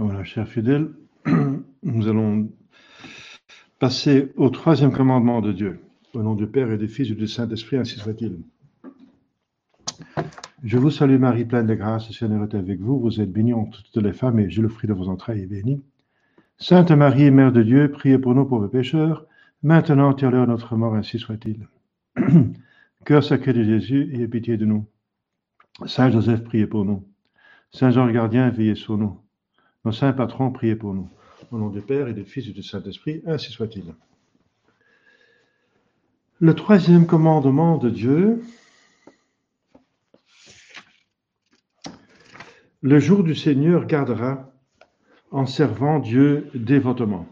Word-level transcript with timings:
Voilà, 0.00 0.22
chers 0.22 0.46
fidèles, 0.46 0.90
nous 1.82 2.06
allons 2.06 2.48
passer 3.80 4.32
au 4.36 4.48
troisième 4.48 4.92
commandement 4.92 5.40
de 5.40 5.50
Dieu. 5.50 5.80
Au 6.14 6.22
nom 6.22 6.36
du 6.36 6.46
Père 6.46 6.70
et 6.70 6.78
du 6.78 6.86
Fils 6.86 7.10
et 7.10 7.16
du 7.16 7.26
Saint-Esprit, 7.26 7.78
ainsi 7.78 7.98
soit-il. 7.98 8.38
Je 10.62 10.78
vous 10.78 10.90
salue 10.90 11.18
Marie, 11.18 11.44
pleine 11.44 11.66
de 11.66 11.74
grâce, 11.74 12.06
le 12.06 12.14
Seigneur 12.14 12.44
est 12.44 12.54
avec 12.54 12.78
vous. 12.78 13.00
Vous 13.00 13.20
êtes 13.20 13.32
bénie 13.32 13.52
entre 13.52 13.82
toutes 13.82 14.00
les 14.00 14.12
femmes 14.12 14.38
et 14.38 14.46
le 14.46 14.68
fruit 14.68 14.88
de 14.88 14.94
vos 14.94 15.08
entrailles 15.08 15.42
est 15.42 15.46
béni. 15.46 15.82
Sainte 16.58 16.92
Marie, 16.92 17.32
Mère 17.32 17.50
de 17.50 17.64
Dieu, 17.64 17.90
priez 17.90 18.20
pour 18.20 18.36
nous 18.36 18.44
pauvres 18.44 18.68
pécheurs, 18.68 19.26
maintenant 19.64 20.14
et 20.14 20.24
à 20.24 20.30
l'heure 20.30 20.46
de 20.46 20.52
notre 20.52 20.76
mort, 20.76 20.94
ainsi 20.94 21.18
soit-il. 21.18 21.66
Cœur 23.04 23.24
sacré 23.24 23.52
de 23.52 23.64
Jésus, 23.64 24.14
ayez 24.14 24.28
pitié 24.28 24.58
de 24.58 24.64
nous. 24.64 24.86
Saint 25.86 26.08
Joseph, 26.08 26.44
priez 26.44 26.68
pour 26.68 26.84
nous. 26.84 27.04
Saint 27.72 27.90
Jean 27.90 28.06
le 28.06 28.12
gardien, 28.12 28.48
veillez 28.50 28.76
sur 28.76 28.96
nous. 28.96 29.18
Nos 29.88 29.92
saints 29.92 30.12
patrons, 30.12 30.50
priez 30.50 30.76
pour 30.76 30.92
nous. 30.92 31.08
Au 31.50 31.56
nom 31.56 31.70
du 31.70 31.80
Père 31.80 32.08
et 32.08 32.12
du 32.12 32.26
Fils 32.26 32.46
et 32.46 32.52
du 32.52 32.62
Saint-Esprit, 32.62 33.22
ainsi 33.26 33.50
soit-il. 33.50 33.94
Le 36.40 36.54
troisième 36.54 37.06
commandement 37.06 37.78
de 37.78 37.88
Dieu, 37.88 38.42
le 42.82 42.98
jour 42.98 43.24
du 43.24 43.34
Seigneur 43.34 43.86
gardera 43.86 44.52
en 45.30 45.46
servant 45.46 46.00
Dieu 46.00 46.50
dévotement. 46.52 47.26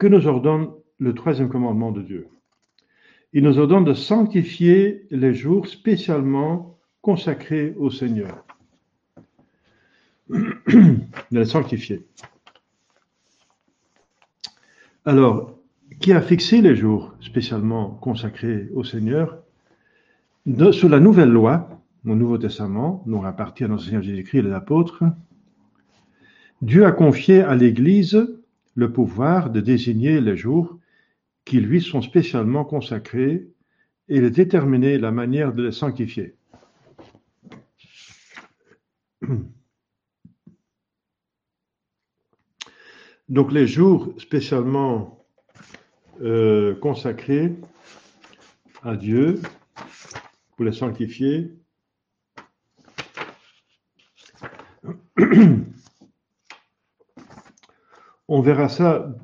Que 0.00 0.08
nous 0.08 0.26
ordonne 0.26 0.72
le 0.98 1.14
troisième 1.14 1.48
commandement 1.48 1.92
de 1.92 2.02
Dieu? 2.02 2.26
Il 3.32 3.44
nous 3.44 3.60
ordonne 3.60 3.84
de 3.84 3.94
sanctifier 3.94 5.06
les 5.12 5.32
jours 5.32 5.68
spécialement 5.68 6.76
consacrés 7.02 7.72
au 7.78 7.92
Seigneur 7.92 8.44
de 10.68 11.38
la 11.38 11.44
sanctifier. 11.44 12.06
Alors, 15.04 15.58
qui 16.00 16.12
a 16.12 16.22
fixé 16.22 16.60
les 16.60 16.76
jours 16.76 17.14
spécialement 17.20 17.90
consacrés 17.90 18.68
au 18.74 18.84
Seigneur? 18.84 19.42
Sous 20.72 20.88
la 20.88 21.00
nouvelle 21.00 21.30
loi, 21.30 21.82
au 22.06 22.14
Nouveau 22.14 22.38
Testament, 22.38 23.02
dont 23.06 23.22
appartient 23.22 23.64
notre 23.64 23.82
Seigneur 23.84 24.02
Jésus-Christ 24.02 24.38
et 24.38 24.42
les 24.42 24.52
apôtres, 24.52 25.04
Dieu 26.62 26.86
a 26.86 26.92
confié 26.92 27.40
à 27.42 27.54
l'Église 27.54 28.26
le 28.74 28.92
pouvoir 28.92 29.50
de 29.50 29.60
désigner 29.60 30.20
les 30.20 30.36
jours 30.36 30.78
qui 31.44 31.60
lui 31.60 31.80
sont 31.80 32.02
spécialement 32.02 32.64
consacrés 32.64 33.48
et 34.08 34.20
de 34.20 34.28
déterminer 34.28 34.98
la 34.98 35.10
manière 35.10 35.52
de 35.52 35.64
les 35.64 35.72
sanctifier. 35.72 36.34
Donc 43.30 43.52
les 43.52 43.68
jours 43.68 44.12
spécialement 44.18 45.24
euh, 46.20 46.74
consacrés 46.74 47.54
à 48.82 48.96
Dieu, 48.96 49.40
pour 50.56 50.64
les 50.64 50.72
sanctifier, 50.72 51.52
on 58.26 58.40
verra 58.40 58.68
ça 58.68 59.14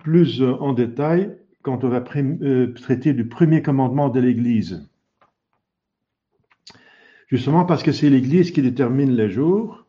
plus 0.00 0.42
en 0.42 0.74
détail 0.74 1.34
quand 1.62 1.84
on 1.84 1.88
va 1.88 2.04
euh, 2.16 2.74
traiter 2.74 3.14
du 3.14 3.26
premier 3.26 3.62
commandement 3.62 4.10
de 4.10 4.20
l'Église. 4.20 4.86
Justement 7.28 7.64
parce 7.64 7.82
que 7.82 7.92
c'est 7.92 8.10
l'Église 8.10 8.50
qui 8.50 8.60
détermine 8.60 9.16
les 9.16 9.30
jours, 9.30 9.86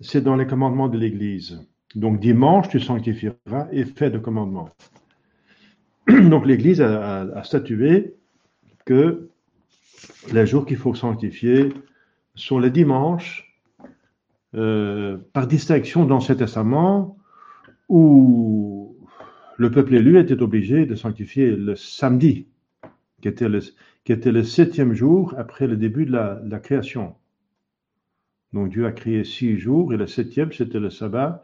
c'est 0.00 0.22
dans 0.22 0.34
les 0.34 0.48
commandements 0.48 0.88
de 0.88 0.98
l'Église. 0.98 1.64
Donc 1.98 2.20
dimanche, 2.20 2.68
tu 2.68 2.78
sanctifieras 2.78 3.66
et 3.72 3.84
fais 3.84 4.08
de 4.08 4.18
commandement. 4.18 4.70
Donc 6.06 6.46
l'Église 6.46 6.80
a, 6.80 7.42
statué 7.42 8.14
que 8.84 9.30
les 10.32 10.46
jours 10.46 10.64
qu'il 10.64 10.76
faut 10.76 10.94
sanctifier 10.94 11.72
sont 12.36 12.60
les 12.60 12.70
dimanches, 12.70 13.52
euh, 14.54 15.18
par 15.32 15.48
distinction 15.48 16.04
dans 16.04 16.14
l'Ancien 16.14 16.36
Testament, 16.36 17.16
où 17.88 18.96
le 19.56 19.68
peuple 19.72 19.96
élu 19.96 20.20
était 20.20 20.40
obligé 20.40 20.86
de 20.86 20.94
sanctifier 20.94 21.50
le 21.50 21.74
samedi, 21.74 22.46
qui 23.20 23.26
était 23.26 23.48
le, 23.48 23.58
qui 24.04 24.12
était 24.12 24.30
le 24.30 24.44
septième 24.44 24.92
jour 24.92 25.34
après 25.36 25.66
le 25.66 25.76
début 25.76 26.06
de 26.06 26.12
la, 26.12 26.36
de 26.36 26.48
la 26.48 26.60
création. 26.60 27.16
Donc 28.52 28.68
Dieu 28.68 28.86
a 28.86 28.92
créé 28.92 29.24
six 29.24 29.58
jours 29.58 29.92
et 29.92 29.96
le 29.96 30.06
septième, 30.06 30.52
c'était 30.52 30.78
le 30.78 30.90
sabbat 30.90 31.42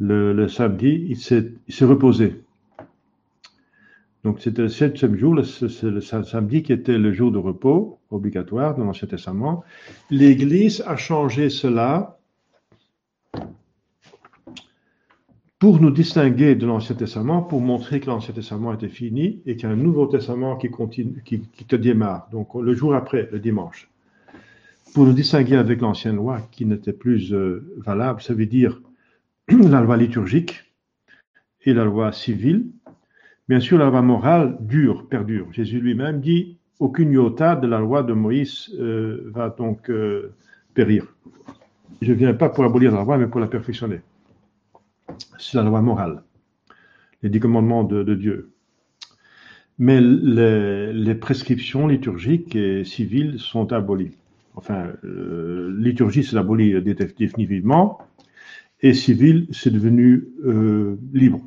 le, 0.00 0.48
samedi, 0.48 1.06
il 1.08 1.16
s'est 1.16 1.84
reposé. 1.84 2.40
Donc 4.24 4.40
c'était 4.40 4.62
le 4.62 4.68
septième 4.68 5.16
jour, 5.16 5.38
c'est 5.44 5.82
le 5.82 6.00
samedi 6.00 6.62
qui 6.62 6.72
était 6.72 6.96
le 6.96 7.12
jour 7.12 7.30
de 7.30 7.38
repos 7.38 7.98
obligatoire 8.10 8.74
dans 8.74 8.84
l'Ancien 8.84 9.06
Testament. 9.06 9.64
L'Église 10.10 10.82
a 10.86 10.96
changé 10.96 11.50
cela 11.50 12.18
pour 15.58 15.80
nous 15.80 15.90
distinguer 15.90 16.54
de 16.54 16.66
l'Ancien 16.66 16.94
Testament, 16.94 17.42
pour 17.42 17.60
montrer 17.60 18.00
que 18.00 18.06
l'Ancien 18.06 18.34
Testament 18.34 18.72
était 18.74 18.88
fini 18.88 19.42
et 19.46 19.56
qu'il 19.56 19.68
y 19.68 19.72
a 19.72 19.74
un 19.74 19.76
Nouveau 19.76 20.06
Testament 20.06 20.56
qui, 20.56 20.70
continue, 20.70 21.22
qui, 21.24 21.40
qui 21.40 21.64
te 21.64 21.76
démarre, 21.76 22.28
donc 22.32 22.54
le 22.54 22.74
jour 22.74 22.94
après, 22.94 23.28
le 23.30 23.38
dimanche. 23.38 23.90
Pour 24.94 25.06
nous 25.06 25.12
distinguer 25.12 25.56
avec 25.56 25.80
l'Ancienne 25.80 26.16
Loi 26.16 26.40
qui 26.50 26.66
n'était 26.66 26.92
plus 26.92 27.32
euh, 27.32 27.74
valable, 27.78 28.22
ça 28.22 28.32
veut 28.32 28.46
dire 28.46 28.80
la 29.48 29.80
loi 29.80 29.96
liturgique 29.96 30.72
et 31.64 31.74
la 31.74 31.84
loi 31.84 32.12
civile. 32.12 32.66
Bien 33.48 33.60
sûr, 33.60 33.78
la 33.78 33.90
loi 33.90 34.00
morale 34.00 34.56
dure, 34.60 35.06
perdure. 35.08 35.52
Jésus 35.52 35.80
lui-même 35.80 36.20
dit 36.20 36.58
aucune 36.80 37.12
iota 37.12 37.56
de 37.56 37.66
la 37.66 37.78
loi 37.78 38.02
de 38.02 38.14
Moïse 38.14 38.70
euh, 38.78 39.30
va 39.32 39.50
donc 39.50 39.90
euh, 39.90 40.32
périr. 40.72 41.14
Je 42.00 42.12
ne 42.12 42.16
viens 42.16 42.34
pas 42.34 42.48
pour 42.48 42.64
abolir 42.64 42.92
la 42.92 43.02
loi, 43.02 43.18
mais 43.18 43.26
pour 43.26 43.40
la 43.40 43.46
perfectionner. 43.46 44.00
C'est 45.38 45.56
la 45.58 45.62
loi 45.62 45.82
morale, 45.82 46.22
les 47.22 47.28
dix 47.28 47.40
commandements 47.40 47.84
de, 47.84 48.14
Dieu. 48.14 48.50
Mais 49.78 50.00
les, 50.00 51.14
prescriptions 51.14 51.86
liturgiques 51.86 52.56
et 52.56 52.84
civiles 52.84 53.38
sont 53.38 53.72
abolies. 53.72 54.16
Enfin, 54.56 54.88
euh, 55.04 55.74
liturgie, 55.78 56.24
c'est 56.24 56.36
définitivement, 57.18 57.98
et 58.84 58.92
civil, 58.92 59.46
c'est 59.50 59.70
devenu 59.70 60.28
euh, 60.44 60.98
libre. 61.14 61.40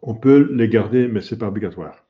On 0.00 0.14
peut 0.14 0.50
les 0.50 0.66
garder, 0.66 1.08
mais 1.08 1.20
ce 1.20 1.34
n'est 1.34 1.38
pas 1.38 1.48
obligatoire. 1.48 2.06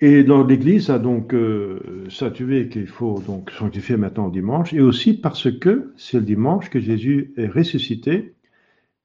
Et 0.00 0.24
l'Église 0.24 0.90
a 0.90 0.98
donc 0.98 1.32
euh, 1.32 2.08
statué 2.10 2.68
qu'il 2.68 2.88
faut 2.88 3.20
donc 3.20 3.52
sanctifier 3.52 3.96
maintenant 3.96 4.28
dimanche, 4.28 4.74
et 4.74 4.80
aussi 4.80 5.14
parce 5.14 5.48
que 5.48 5.92
c'est 5.96 6.18
le 6.18 6.24
dimanche 6.24 6.70
que 6.70 6.80
Jésus 6.80 7.32
est 7.36 7.46
ressuscité 7.46 8.34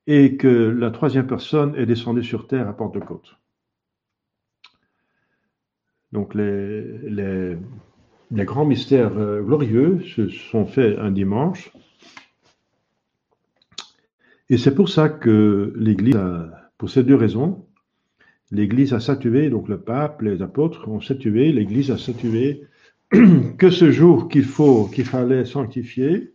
et 0.07 0.37
que 0.37 0.47
la 0.47 0.89
troisième 0.89 1.27
personne 1.27 1.75
est 1.75 1.85
descendue 1.85 2.23
sur 2.23 2.47
terre 2.47 2.67
à 2.67 2.75
Pentecôte. 2.75 3.37
Donc 6.13 6.33
les, 6.33 6.81
les 7.07 7.57
grands 8.31 8.65
mystères 8.65 9.17
euh, 9.17 9.41
glorieux 9.41 10.01
se 10.15 10.29
sont 10.29 10.65
faits 10.65 10.97
un 10.99 11.11
dimanche. 11.11 11.71
Et 14.49 14.57
c'est 14.57 14.73
pour 14.73 14.89
ça 14.89 15.09
que 15.09 15.73
l'Église, 15.75 16.17
pour 16.77 16.89
ces 16.89 17.03
deux 17.03 17.15
raisons, 17.15 17.65
l'Église 18.51 18.93
a 18.93 18.99
statué, 18.99 19.49
donc 19.49 19.67
le 19.67 19.79
pape, 19.79 20.21
les 20.21 20.41
apôtres 20.41 20.87
ont 20.87 21.01
statué, 21.01 21.51
l'Église 21.51 21.91
a 21.91 21.97
statué 21.97 22.63
que 23.57 23.69
ce 23.69 23.91
jour 23.91 24.27
qu'il 24.27 24.45
faut, 24.45 24.85
qu'il 24.85 25.05
fallait 25.05 25.45
sanctifier, 25.45 26.33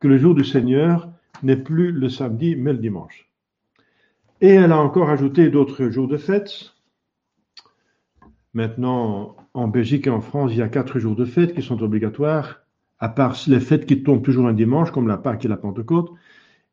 que 0.00 0.08
le 0.08 0.18
jour 0.18 0.34
du 0.34 0.44
Seigneur 0.44 1.10
n'est 1.42 1.56
plus 1.56 1.92
le 1.92 2.08
samedi, 2.08 2.56
mais 2.56 2.72
le 2.72 2.78
dimanche. 2.78 3.30
Et 4.40 4.48
elle 4.50 4.72
a 4.72 4.78
encore 4.78 5.10
ajouté 5.10 5.48
d'autres 5.48 5.88
jours 5.88 6.08
de 6.08 6.18
fête. 6.18 6.75
Maintenant, 8.56 9.36
en 9.52 9.68
Belgique 9.68 10.06
et 10.06 10.10
en 10.10 10.22
France, 10.22 10.50
il 10.54 10.56
y 10.56 10.62
a 10.62 10.68
quatre 10.68 10.98
jours 10.98 11.14
de 11.14 11.26
fête 11.26 11.54
qui 11.54 11.60
sont 11.60 11.82
obligatoires, 11.82 12.62
à 12.98 13.10
part 13.10 13.36
les 13.48 13.60
fêtes 13.60 13.84
qui 13.84 14.02
tombent 14.02 14.22
toujours 14.22 14.46
un 14.46 14.54
dimanche, 14.54 14.90
comme 14.92 15.08
la 15.08 15.18
Pâque 15.18 15.44
et 15.44 15.48
la 15.48 15.58
Pentecôte. 15.58 16.10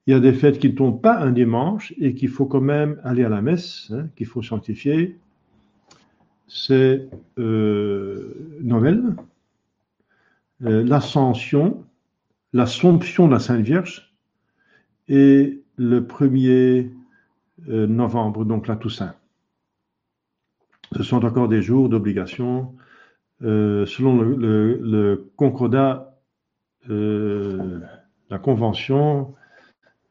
Il 0.08 0.12
y 0.12 0.14
a 0.14 0.22
des 0.22 0.32
fêtes 0.32 0.60
qui 0.60 0.70
ne 0.70 0.76
tombent 0.76 1.02
pas 1.02 1.20
un 1.20 1.34
dimanche 1.34 1.94
et 2.00 2.14
qu'il 2.16 2.30
faut 2.30 2.46
quand 2.46 2.62
même 2.62 3.02
aller 3.04 3.26
à 3.26 3.28
la 3.28 3.42
messe, 3.42 3.92
hein, 3.92 4.08
qu'il 4.16 4.28
faut 4.28 4.42
sanctifier. 4.42 5.20
C'est 6.48 7.10
euh, 7.38 8.34
Noël, 8.62 9.04
euh, 10.64 10.86
l'Ascension, 10.86 11.84
l'Assomption 12.54 13.28
de 13.28 13.34
la 13.34 13.40
Sainte 13.40 13.60
Vierge 13.60 14.16
et 15.10 15.62
le 15.76 16.00
1er 16.00 16.92
euh, 17.68 17.88
novembre, 17.88 18.46
donc 18.46 18.70
la 18.70 18.78
Toussaint. 18.78 19.16
Ce 20.96 21.04
sont 21.04 21.26
encore 21.26 21.48
des 21.48 21.62
jours 21.62 21.90
d'obligation. 21.90 22.74
Euh, 23.44 23.86
selon 23.86 24.22
le, 24.22 25.32
Concordat 25.36 26.18
euh, 26.90 27.80
la 28.30 28.38
convention, 28.38 29.34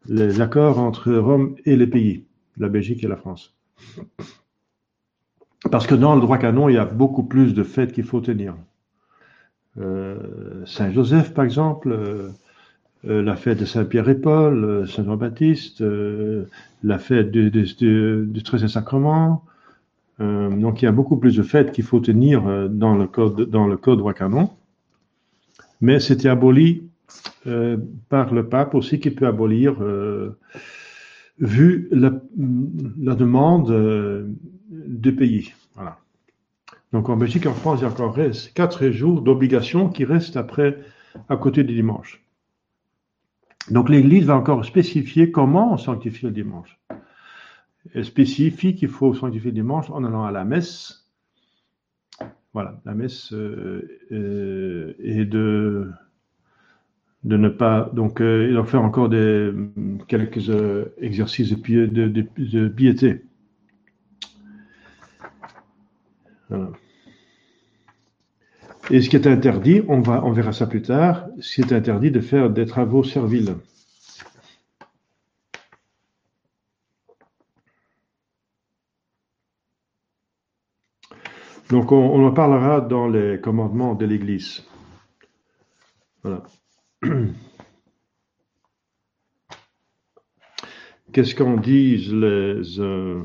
les 0.07 0.41
accords 0.41 0.79
entre 0.79 1.13
Rome 1.15 1.57
et 1.65 1.77
les 1.77 1.87
pays, 1.87 2.27
la 2.59 2.69
Belgique 2.69 3.05
et 3.05 3.09
la 3.09 3.17
France. 3.17 3.55
Parce 5.71 5.87
que 5.87 5.95
dans 5.95 6.15
le 6.15 6.21
droit 6.21 6.39
canon, 6.39 6.69
il 6.69 6.75
y 6.75 6.79
a 6.79 6.85
beaucoup 6.85 7.23
plus 7.23 7.55
de 7.55 7.63
fêtes 7.63 7.93
qu'il 7.93 8.05
faut 8.05 8.21
tenir. 8.21 8.55
Euh, 9.79 10.67
Saint-Joseph, 10.67 11.33
par 11.33 11.45
exemple, 11.45 11.97
la 13.05 13.37
fête 13.37 13.61
de 13.61 13.65
Saint-Pierre 13.65 14.09
et 14.09 14.21
Paul, 14.21 14.87
Saint-Jean-Baptiste, 14.89 15.83
la 16.83 16.99
fête 16.99 17.31
du, 17.31 17.51
du, 17.51 18.43
Sacrement. 20.19 20.57
donc 20.57 20.83
il 20.83 20.85
y 20.85 20.89
a 20.89 20.93
beaucoup 20.93 21.17
plus 21.17 21.37
de 21.37 21.43
fêtes 21.43 21.73
qu'il 21.73 21.85
faut 21.85 22.01
tenir 22.01 22.69
dans 22.69 22.97
le 22.97 23.07
code, 23.07 23.49
dans 23.49 23.67
le 23.67 23.77
code 23.77 24.03
canon. 24.15 24.51
Mais 25.81 26.01
c'était 26.01 26.29
aboli 26.29 26.85
par 28.09 28.33
le 28.33 28.49
pape 28.49 28.75
aussi 28.75 29.01
qui 29.01 29.11
peut 29.11 29.27
abolir 29.27 29.75
vu 31.39 31.89
la, 31.91 32.11
demande 33.15 34.29
du 34.71 35.15
pays. 35.15 35.53
Voilà. 35.75 35.99
Donc 36.93 37.09
en 37.09 37.17
Belgique 37.17 37.47
en 37.47 37.55
France, 37.55 37.81
il 37.81 37.83
y 37.83 37.87
a 37.87 37.91
encore 37.91 38.17
quatre 38.55 38.91
jours 38.91 39.23
d'obligation 39.23 39.89
qui 39.89 40.05
restent 40.05 40.37
après 40.37 40.79
à 41.29 41.37
côté 41.37 41.65
du 41.65 41.75
dimanche. 41.75 42.23
Donc 43.71 43.89
l'Église 43.89 44.27
va 44.27 44.37
encore 44.37 44.65
spécifier 44.65 45.31
comment 45.31 45.75
on 45.75 45.77
sanctifie 45.79 46.27
le 46.27 46.33
dimanche. 46.33 46.79
Elle 47.95 48.05
spécifie 48.05 48.75
qu'il 48.75 48.89
faut 48.89 49.13
sanctifier 49.15 49.51
le 49.51 49.55
dimanche 49.55 49.91
en 49.91 50.05
allant 50.05 50.25
à 50.25 50.31
la 50.31 50.45
messe. 50.45 51.11
Voilà, 52.53 52.81
la 52.85 52.95
messe 52.95 53.33
euh, 53.33 54.01
euh, 54.13 54.95
et 54.99 55.25
de 55.25 55.91
de 57.25 57.37
ne 57.37 57.49
pas 57.49 57.91
donc 57.95 58.21
euh, 58.21 58.49
il 58.49 58.57
va 58.57 58.65
faire 58.65 58.83
encore 58.83 59.09
des 59.09 59.53
quelques 60.09 60.51
exercices 60.99 61.51
de, 61.51 61.87
de, 61.87 62.27
de 62.37 62.69
piété. 62.69 63.23
Et 68.91 69.01
ce 69.01 69.09
qui 69.09 69.17
est 69.17 69.27
interdit, 69.27 69.81
on, 69.89 70.01
va, 70.01 70.23
on 70.25 70.33
verra 70.33 70.53
ça 70.53 70.67
plus 70.67 70.83
tard, 70.83 71.27
ce 71.41 71.55
qui 71.55 71.61
est 71.63 71.73
interdit 71.73 72.11
de 72.11 72.21
faire 72.21 72.51
des 72.51 72.67
travaux 72.67 73.05
serviles. 73.05 73.55
Donc 81.73 81.91
on, 81.91 82.23
en 82.27 82.33
parlera 82.33 82.83
dans 82.83 83.09
les 83.09 83.41
commandements 83.41 83.95
de 83.95 84.05
l'Église. 84.05 84.63
Voilà. 86.23 86.43
Qu'est-ce 91.15 91.35
qu'en 91.35 91.57
disent 91.57 92.13
les, 92.13 92.79
euh, 92.79 93.23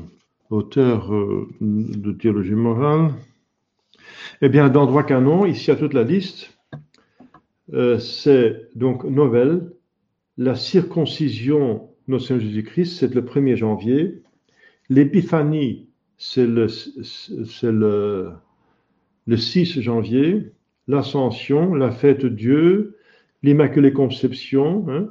auteur 0.48 1.14
euh, 1.14 1.46
de 1.60 2.12
théologie 2.12 2.54
morale? 2.54 3.10
Eh 4.40 4.48
bien, 4.48 4.70
dans 4.70 4.86
droit 4.86 5.02
canon, 5.02 5.44
ici 5.44 5.70
à 5.70 5.76
toute 5.76 5.92
la 5.92 6.04
liste, 6.04 6.58
euh, 7.74 7.98
c'est 7.98 8.70
donc 8.74 9.04
Noël, 9.04 9.72
la 10.38 10.54
circoncision, 10.54 11.90
notre 12.06 12.24
Seigneur 12.24 12.46
Jésus-Christ, 12.46 12.96
c'est 12.98 13.14
le 13.14 13.20
1er 13.20 13.56
janvier. 13.56 14.22
L'épiphanie, 14.88 15.87
c'est 16.18 16.46
le, 16.46 16.66
le, 17.62 18.32
le 19.26 19.36
6 19.36 19.80
janvier. 19.80 20.52
L'ascension, 20.86 21.74
la 21.74 21.90
fête 21.90 22.22
de 22.22 22.28
Dieu, 22.28 22.98
l'Immaculée 23.42 23.92
Conception, 23.92 24.86
hein, 24.88 25.08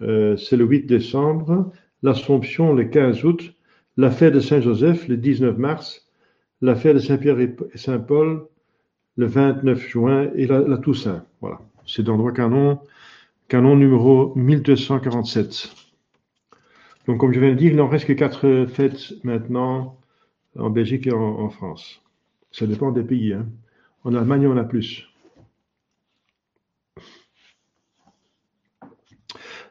euh, 0.00 0.36
c'est 0.36 0.56
le 0.56 0.64
8 0.64 0.86
décembre. 0.86 1.72
L'Assomption, 2.02 2.72
le 2.74 2.84
15 2.84 3.24
août 3.24 3.54
la 3.96 4.10
fête 4.10 4.34
de 4.34 4.40
Saint-Joseph 4.40 5.08
le 5.08 5.16
19 5.16 5.58
mars, 5.58 6.08
la 6.60 6.74
fête 6.74 6.94
de 6.94 7.00
Saint-Pierre 7.00 7.40
et 7.40 7.54
Saint-Paul 7.74 8.46
le 9.16 9.26
29 9.26 9.78
juin 9.86 10.30
et 10.34 10.46
la, 10.46 10.78
Toussaint. 10.78 11.24
Voilà, 11.40 11.60
c'est 11.86 12.02
dans 12.02 12.12
le 12.12 12.18
droit 12.18 12.32
canon, 12.32 12.80
canon 13.48 13.76
numéro 13.76 14.32
1247. 14.36 15.81
Donc, 17.06 17.18
comme 17.18 17.32
je 17.32 17.40
viens 17.40 17.50
de 17.50 17.54
dire, 17.54 17.72
il 17.72 17.76
n'en 17.76 17.88
reste 17.88 18.06
que 18.06 18.12
quatre 18.12 18.66
fêtes 18.66 19.12
maintenant 19.24 19.98
en 20.58 20.70
Belgique 20.70 21.06
et 21.06 21.12
en, 21.12 21.48
France. 21.50 22.00
Ça 22.50 22.66
dépend 22.66 22.92
des 22.92 23.02
pays. 23.02 23.32
Hein. 23.32 23.46
En 24.04 24.14
Allemagne, 24.14 24.46
on 24.46 24.56
a 24.56 24.64
plus. 24.64 25.08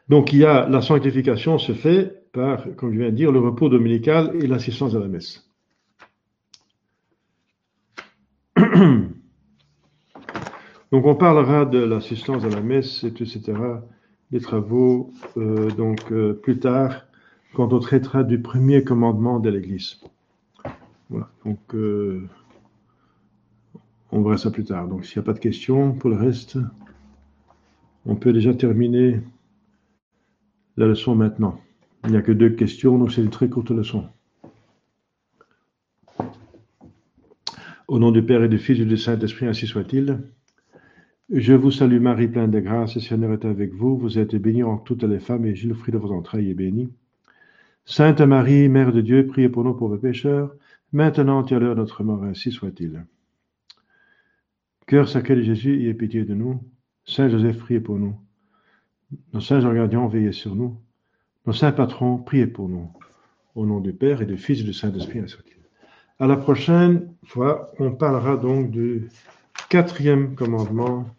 Donc, 0.10 0.34
il 0.34 0.40
y 0.40 0.46
a 0.46 0.68
la 0.68 0.82
sanctification 0.82 1.58
se 1.58 1.74
fait 1.74 2.30
par, 2.34 2.66
comme 2.76 2.94
je 2.94 3.00
viens 3.00 3.12
de 3.12 3.16
dire, 3.16 3.32
le 3.32 3.40
repos 3.40 3.70
dominical 3.70 4.32
et 4.42 4.48
l'assistance 4.48 4.96
à 4.96 5.00
la 5.00 5.08
messe. 5.08 5.50
Donc 10.92 11.06
on 11.06 11.16
parlera 11.16 11.66
de 11.66 11.80
l'assistance 11.80 12.44
à 12.44 12.50
la 12.50 12.60
messe, 12.60 13.06
etc., 13.06 13.54
des 14.32 14.42
travaux, 14.42 15.12
euh, 15.38 15.70
donc 15.72 16.12
euh, 16.12 16.34
plus 16.34 16.60
tard, 16.60 17.06
quand 17.54 17.74
on 17.74 17.80
traitera 17.80 18.24
du 18.24 18.42
premier 18.42 18.84
commandement 18.84 19.40
de 19.40 19.50
l'Église. 19.50 20.00
Voilà, 21.10 21.30
donc 21.46 21.60
euh, 21.76 22.28
on 24.12 24.22
verra 24.22 24.38
ça 24.38 24.52
plus 24.52 24.64
tard. 24.64 24.88
Donc 24.88 25.06
s'il 25.06 25.20
n'y 25.20 25.26
a 25.26 25.26
pas 25.26 25.34
de 25.34 25.40
questions, 25.40 25.94
pour 25.94 26.10
le 26.10 26.16
reste, 26.16 26.58
on 28.06 28.16
peut 28.16 28.34
déjà 28.34 28.54
terminer 28.54 29.20
la 30.78 30.88
leçon 30.88 31.16
maintenant. 31.16 31.60
Il 32.06 32.12
n'y 32.12 32.18
a 32.18 32.22
que 32.22 32.32
deux 32.32 32.52
questions, 32.52 32.98
donc 32.98 33.12
c'est 33.12 33.22
une 33.22 33.30
très 33.30 33.50
courte 33.50 33.72
leçon. 33.72 34.06
Au 37.88 38.00
nom 38.00 38.12
du 38.12 38.24
Père 38.24 38.42
et 38.44 38.50
du 38.50 38.58
Fils 38.58 38.80
et 38.80 38.86
du 38.86 38.98
Saint-Esprit, 38.98 39.48
ainsi 39.48 39.68
soit-il. 39.68 40.20
Je 41.30 41.54
vous 41.54 41.72
salue 41.72 42.00
Marie, 42.00 42.28
pleine 42.28 42.50
de 42.50 42.60
grâce, 42.60 42.96
le 42.96 43.02
Seigneur 43.02 43.34
est 43.34 43.46
avec 43.46 43.74
vous. 43.74 43.98
Vous 43.98 44.18
êtes 44.18 44.36
bénie 44.36 44.64
entre 44.64 44.84
toutes 44.84 45.04
les 45.04 45.20
femmes, 45.20 45.46
et 45.46 45.54
le 45.54 45.74
fruit 45.74 45.94
de 45.94 45.98
vos 45.98 46.12
entrailles, 46.12 46.50
est 46.50 46.54
béni. 46.54 46.90
Sainte 47.86 48.22
Marie, 48.22 48.70
Mère 48.70 48.92
de 48.92 49.02
Dieu, 49.02 49.28
priez 49.28 49.50
pour 49.50 49.64
nous 49.64 49.74
pauvres 49.74 49.98
pécheurs, 49.98 50.54
maintenant 50.92 51.46
et 51.46 51.54
à 51.54 51.60
l'heure 51.60 51.76
de 51.76 51.82
notre 51.82 52.04
mort, 52.04 52.24
ainsi 52.24 52.52
soit-il. 52.52 53.06
Cœur 54.88 55.08
sacré 55.08 55.36
de 55.36 55.42
Jésus, 55.42 55.80
ayez 55.80 55.94
pitié 55.94 56.26
de 56.26 56.34
nous. 56.34 56.62
Saint 57.06 57.30
Joseph, 57.30 57.58
priez 57.60 57.80
pour 57.80 57.98
nous. 57.98 58.16
Nos 59.34 59.42
saints 59.42 59.74
gardiens, 59.74 60.08
veillez 60.08 60.32
sur 60.32 60.56
nous. 60.56 60.78
Nos 61.46 61.54
saints 61.54 61.72
patrons, 61.72 62.18
priez 62.18 62.48
pour 62.48 62.70
nous. 62.70 62.92
Au 63.56 63.66
nom 63.66 63.80
du 63.80 63.94
Père 63.94 64.22
et 64.22 64.26
du 64.26 64.38
Fils 64.38 64.62
et 64.62 64.64
du 64.64 64.74
Saint-Esprit. 64.74 65.22
À 66.20 66.28
la 66.28 66.38
prochaine 66.38 67.14
fois, 67.26 67.72
on 67.80 67.92
parlera 67.92 68.38
donc 68.38 68.72
du 68.72 69.10
quatrième 69.70 70.36
commandement 70.36 71.10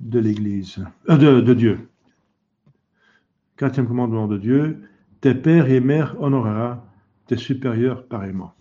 de 0.00 0.18
l'Église, 0.18 0.84
euh, 1.08 1.40
de, 1.40 1.54
Dieu. 1.54 1.88
Quatrième 3.56 3.86
commandement 3.86 4.26
de 4.26 4.36
Dieu, 4.36 4.82
tes 5.22 5.34
pères 5.34 5.70
et 5.70 5.80
mères 5.80 6.20
honoreras 6.20 6.84
tes 7.26 7.36
supérieurs 7.36 8.06
pareillement. 8.06 8.52